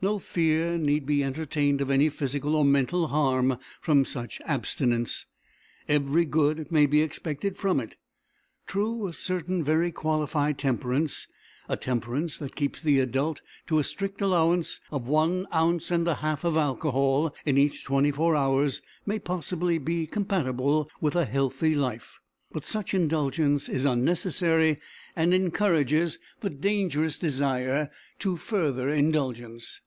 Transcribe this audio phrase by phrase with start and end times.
[0.00, 5.26] No fear need be entertained of any physical or mental harm from such abstinence.
[5.88, 7.96] Every good may be expected from it.
[8.64, 11.26] True, a certain very qualified temperance,
[11.68, 16.14] a temperance that keeps the adult to a strict allowance of one ounce and a
[16.14, 21.74] half of alcohol in each twenty four hours, may possibly be compatible with a healthy
[21.74, 22.20] life;
[22.52, 24.78] but such indulgence is unnecessary
[25.16, 27.90] and encourages the dangerous desire
[28.20, 29.80] to further indulgence.